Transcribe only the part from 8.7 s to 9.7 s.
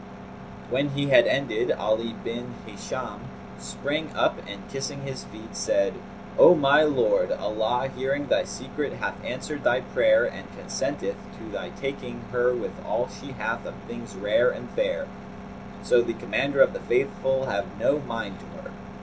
hath answered